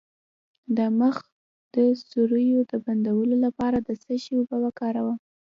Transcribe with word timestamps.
د 0.77 0.79
مخ 0.99 1.17
د 1.73 1.75
سوریو 2.09 2.59
د 2.71 2.73
بندولو 2.85 3.35
لپاره 3.45 3.77
د 3.81 3.89
څه 4.03 4.13
شي 4.23 4.31
اوبه 4.37 4.57
وکاروم؟ 4.63 5.17